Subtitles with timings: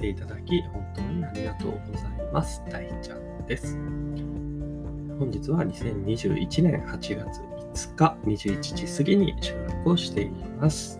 [0.00, 2.62] ていただき、本当にありがとうございます。
[2.70, 3.76] 大ちゃんです。
[5.18, 7.42] 本日は2021年8月
[7.74, 10.98] 5日21時過ぎに収録をしています。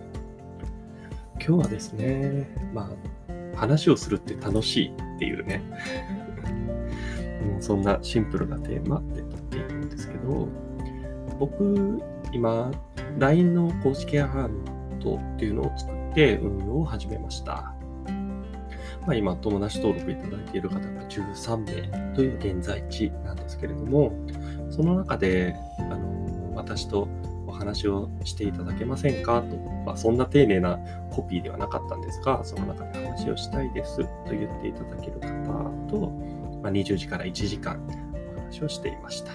[1.35, 2.91] 今日はですね、ま
[3.57, 5.63] あ、話をするって楽しいっていうね、
[7.51, 10.47] もうそんなシンプルなテーマで撮っているんですけど、
[11.39, 11.99] 僕、
[12.31, 12.71] 今、
[13.17, 17.73] LINE の公式アカウントっていうのを作って運用を始めました。
[19.05, 21.57] まあ、今、友達登録いただいている方が13
[21.91, 24.13] 名という現在地なんですけれども、
[24.69, 27.07] その中で、あの、私と
[27.47, 29.41] お話をしていただけませんか？
[29.41, 30.79] と、まあ、そんな丁寧な
[31.09, 35.27] コピーではなかったんですが、その中で話をしたいですと言っていただける方
[35.89, 36.11] と、
[36.61, 37.81] まあ、20時から1時間
[38.35, 39.31] お話をしていました。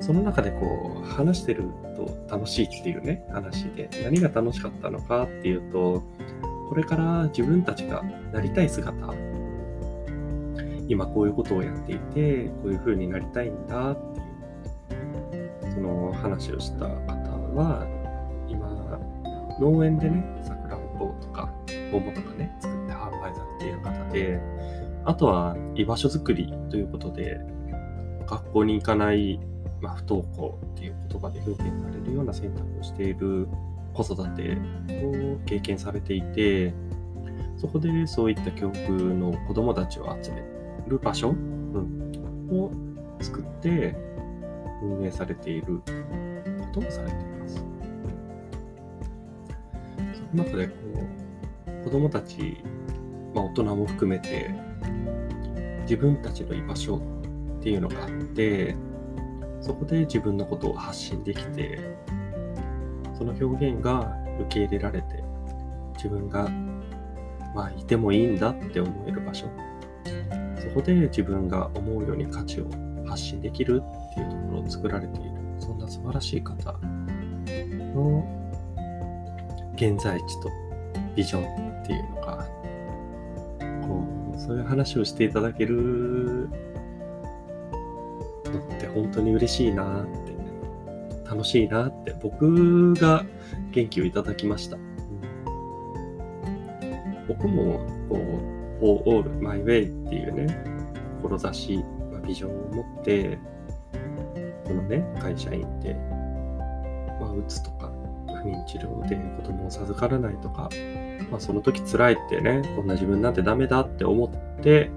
[0.00, 1.64] その中でこう、話してる
[1.96, 6.02] と楽しいっていうね、話で、何が楽しかったのかっていうと、
[6.68, 8.92] これから自分たちがなりたい姿、
[10.88, 13.92] 今こういうことをやっていて、こういう風になりたいんだ。
[13.92, 16.90] っていう、その話をした方
[17.54, 17.86] は、
[18.48, 18.98] 今、
[19.60, 21.52] 農園でね、さくらんぼとか、
[21.92, 24.40] 桃とかね、作って販売されている方で、
[25.04, 27.40] あとは居場所づくりということで、
[28.26, 29.40] 学校に行かない、
[29.80, 33.48] まあ、不登校っていう言葉で表現されるような選択をしている
[33.96, 34.58] 子育て
[35.04, 36.74] を経験されていて、
[37.56, 40.42] そこでそういった教育の子供たちを集め
[40.86, 42.70] る場所、うん、を
[43.20, 43.96] 作って
[44.82, 45.80] 運営されている
[46.74, 47.64] ことをされています。
[50.30, 50.74] その中でこ
[51.80, 52.58] う子供たち、
[53.34, 54.54] まあ、大人も含めて
[55.82, 56.96] 自分たちの居場所
[57.58, 58.76] っていうのがあって
[59.60, 61.96] そこで自分のことを発信できて
[63.16, 65.24] その表現が受け入れられて
[65.94, 66.48] 自分が
[67.54, 69.46] まあいてもいいんだって思える場所。
[70.58, 72.66] そこで自分が思うように価値を
[73.06, 75.30] 発信できるっていうところを作られている。
[75.58, 76.74] そんな素晴らしい方
[77.94, 78.24] の
[79.74, 80.50] 現在地と
[81.14, 82.46] ビジョンっていうのが
[83.86, 84.04] こ
[84.36, 86.50] うそういう話をしていただける
[88.44, 90.02] のって本当に嬉しいな。
[90.02, 90.25] っ
[91.28, 93.24] 楽しいなって僕が
[93.72, 94.76] 元気をいただきました、
[97.28, 100.64] 僕もこう For All My Way っていうね
[101.22, 101.78] 志、
[102.10, 103.38] まあ、ビジョンを持って
[104.64, 105.94] このね会社員で、
[107.20, 107.90] まあ、うつとか
[108.42, 110.70] 不妊治療で子供を授からないとか、
[111.30, 114.90] まあ、その時辛いってねこんな自分なんてダメだって思って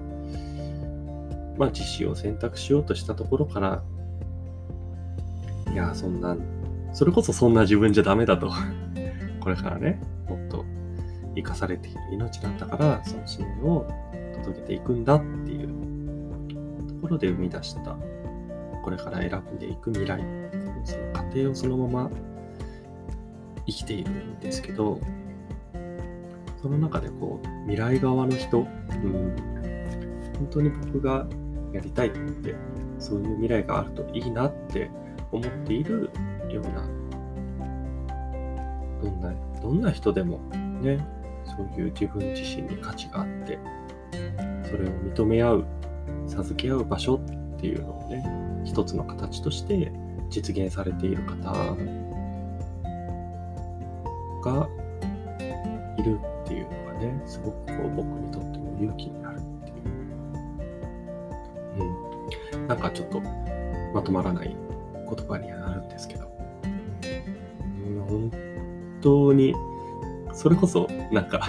[1.60, 3.82] まあ、実施を選択しようとしたところから、
[5.72, 6.36] いや、そんな、
[6.92, 8.50] それこそそんな自分じゃダメだと。
[9.40, 10.64] これからね、もっと
[11.34, 13.86] 生かされている命なんだから、その使命を
[14.42, 15.68] 届けていくんだっていう
[16.88, 17.96] ところで生み出した、
[18.84, 20.20] これから選んでいく未来、
[20.84, 22.10] その過程をそのまま
[23.66, 25.00] 生きているんですけど、
[26.60, 28.66] その中でこう、未来側の人、うん、
[30.36, 31.26] 本当に僕が
[31.72, 32.54] やりたいって、
[32.98, 34.90] そういう未来があるといいなって
[35.32, 36.10] 思っている
[36.50, 36.88] ような、
[39.02, 40.38] どんな、どんな人でも
[40.80, 41.06] ね、
[41.44, 43.58] そういう自分自身に価値があって、
[44.68, 45.64] それを認め合う、
[46.26, 48.24] 授け合う場所っていうのをね、
[48.64, 49.92] 一つの形として
[50.28, 51.76] 実現されている方
[54.42, 54.68] が
[55.98, 59.84] いるっていうのがね、すごくこう僕にとっても勇気になるっていう。
[62.56, 62.66] うん。
[62.68, 63.20] なんかちょっと
[63.92, 64.56] まとまらない
[65.14, 66.30] 言葉にはなるんですけど。
[68.08, 68.30] 本
[69.00, 69.54] 当に、
[70.32, 71.40] それこそなんか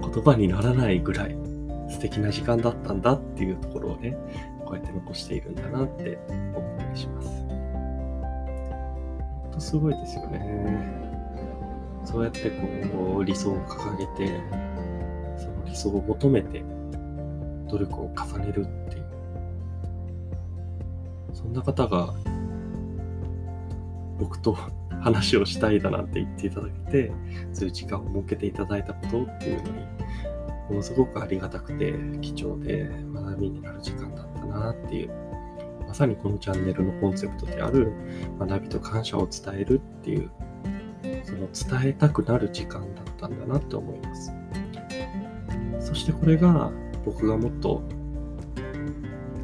[0.00, 1.36] 言葉にならないぐらい
[1.88, 4.16] 素敵な時間だったんだっていうところをね、
[4.64, 7.28] こうやって残しているんだなって思ったりします。
[7.28, 11.04] 本当すごいですよね。
[12.04, 12.50] そうやって
[12.92, 14.40] こう理想を掲げて、
[15.36, 16.64] その理想を求めて
[17.68, 19.06] 努力を重ねるっていう。
[21.32, 22.14] そんな方が
[24.18, 24.56] 僕と
[25.00, 27.12] 話をしたいだなんて言っていただけて、
[27.52, 29.78] そういう時間を設けていただいたことっていうのに、
[30.70, 35.10] ものすごくありがたくて貴重で学びになる時間だったなっていう。
[35.86, 37.92] まさにこのチャンネルのコンセプトである
[38.40, 40.30] 学びと感謝を伝えるっていう
[41.24, 44.32] その伝えたくなる時間だったんだなって思います。
[45.78, 46.72] そしてこれが
[47.04, 47.82] 僕がもっと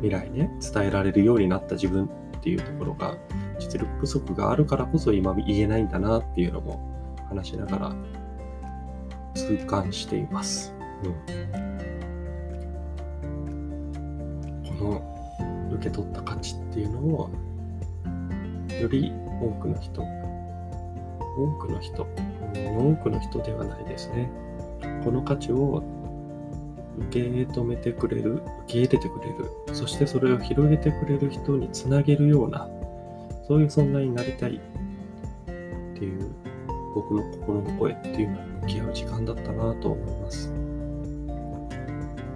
[0.03, 2.09] 未来ね、伝えられるようになった自分っ
[2.41, 3.17] ていうところが
[3.65, 6.81] 実力不足があるからこそ今言えないんだなっていうのも
[7.29, 7.97] 話しながら
[9.35, 10.75] 痛感しています。
[14.69, 17.31] この受け取った価値っていうのを
[18.81, 20.03] より多くの人
[21.37, 22.07] 多くの人、
[22.55, 24.31] 多くの人ではないですね。
[25.05, 25.83] この価値を
[26.99, 32.69] 受け止めてくれる、受け入れてくれる、そしてそれを広げてくれる人につなげるような、
[33.47, 36.31] そういう存在になりたいっていう
[36.95, 40.53] 僕の心の声っていうのに向き合う時間だったなと思います。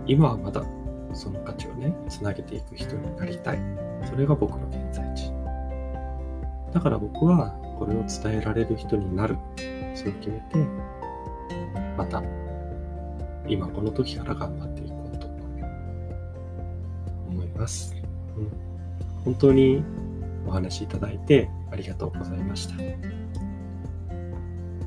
[0.06, 0.62] 今はまだ
[1.12, 3.58] その価値をね、つなげていく人になりたい。
[4.08, 5.32] それが僕の現在地。
[6.72, 9.36] だから僕はこれを伝えられる人になる。
[9.94, 10.58] そう決めて、
[11.96, 12.22] また
[13.48, 15.26] 今この時から頑張っていこうと
[17.28, 17.94] 思います。
[18.36, 18.50] うん、
[19.24, 19.82] 本当に
[20.46, 22.74] お話しいただいてありがとうございました。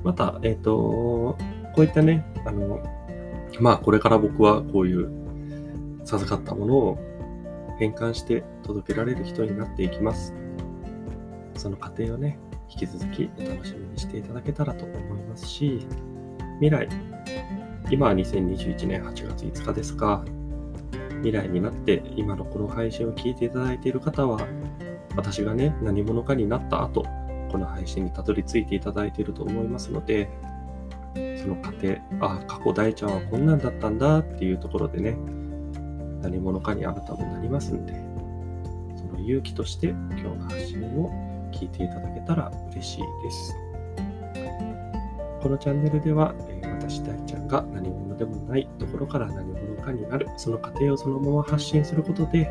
[0.03, 1.37] また、えっ、ー、と、
[1.75, 2.81] こういったね、あの、
[3.59, 5.11] まあ、これから僕はこういう
[6.05, 6.97] 授かったものを
[7.77, 10.33] 変換して届けられる人になっていきます。
[11.55, 12.39] その過程をね、
[12.69, 15.85] 引き続きお楽しみにしていただけたらと思いますし、
[16.59, 16.87] 未来、
[17.91, 20.23] 今は2021年8月5日ですが、
[21.17, 24.47] 未来になって今のこの配信を聞いていただいている方は、
[25.19, 27.03] 私がね、何者かになった後、
[27.51, 30.29] この配信にたどり着いていただいていると思いますので、
[31.35, 35.17] その過程、あ、過去大ちゃんはこんなんだったんだっていうところでね、
[36.21, 37.93] 何者かにあなたもなりますんで、
[38.95, 41.11] その勇気として今日の発信を
[41.51, 43.55] 聞いていただけたら嬉しいです。
[45.41, 46.33] このチャンネルでは、
[46.79, 52.49] 私大ちゃんが何者でもないところから何者かになる、その過程をそのまま発信することで、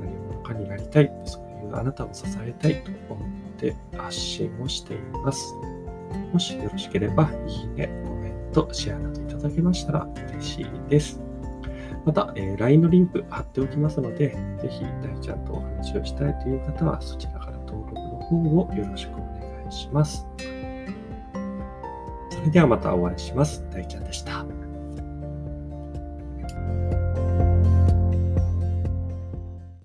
[0.00, 1.10] 何者かになりたい、
[1.78, 3.28] あなたを支えたいと思っ
[3.58, 5.54] て発信をしています。
[6.32, 11.20] もしよろしければ、いいね、コメント、シェアなどいただけましたら嬉しいです。
[12.04, 14.30] また、えー、LINE のリンク貼っておきますので、
[14.60, 20.26] ぜひ大ちゃんとお話をしたいという方は、そちらから登録の方をよろしくお願いします。
[22.30, 23.64] それではまたお会いします。
[23.70, 24.63] 大ちゃんでした。